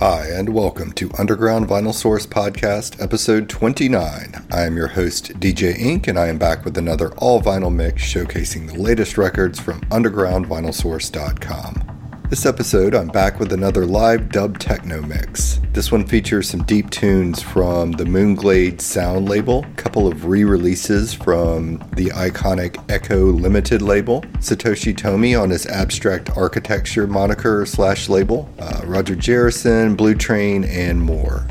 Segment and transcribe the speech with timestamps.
[0.00, 4.46] Hi, and welcome to Underground Vinyl Source Podcast, episode 29.
[4.50, 8.02] I am your host, DJ Ink, and I am back with another all vinyl mix
[8.02, 12.22] showcasing the latest records from undergroundvinylsource.com.
[12.30, 15.59] This episode, I'm back with another live dub techno mix.
[15.72, 20.42] This one features some deep tunes from the Moonglade Sound label, a couple of re
[20.42, 28.08] releases from the iconic Echo Limited label, Satoshi Tomiie on his Abstract Architecture moniker slash
[28.08, 31.46] label, uh, Roger Gerressen, Blue Train, and more.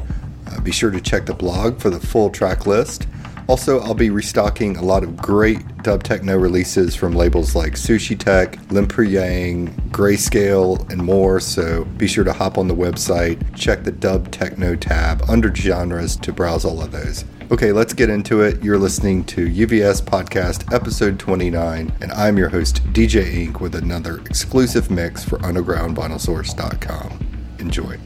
[0.48, 3.08] Uh, be sure to check the blog for the full track list.
[3.50, 8.58] Also, I'll be restocking a lot of great dub techno releases from labels like Sushitech,
[8.68, 11.40] Limpur Yang, Grayscale, and more.
[11.40, 16.16] So be sure to hop on the website, check the dub techno tab under genres
[16.18, 17.26] to browse all of those.
[17.50, 18.64] Okay, let's get into it.
[18.64, 24.20] You're listening to UVS Podcast, episode 29, and I'm your host, DJ Ink, with another
[24.28, 27.56] exclusive mix for UndergroundVinylSource.com.
[27.58, 27.98] Enjoy.